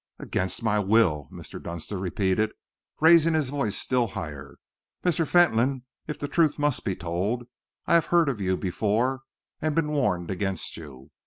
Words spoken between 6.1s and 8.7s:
the truth must be told, I have heard of you